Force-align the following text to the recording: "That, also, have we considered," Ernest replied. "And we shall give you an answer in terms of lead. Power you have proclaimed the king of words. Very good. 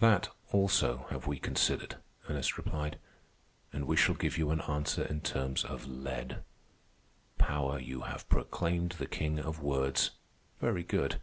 "That, 0.00 0.30
also, 0.50 1.06
have 1.10 1.28
we 1.28 1.38
considered," 1.38 1.94
Ernest 2.28 2.58
replied. 2.58 2.98
"And 3.72 3.86
we 3.86 3.94
shall 3.94 4.16
give 4.16 4.36
you 4.36 4.50
an 4.50 4.62
answer 4.62 5.04
in 5.04 5.20
terms 5.20 5.64
of 5.64 5.86
lead. 5.86 6.42
Power 7.38 7.78
you 7.78 8.00
have 8.00 8.28
proclaimed 8.28 8.96
the 8.98 9.06
king 9.06 9.38
of 9.38 9.62
words. 9.62 10.10
Very 10.60 10.82
good. 10.82 11.20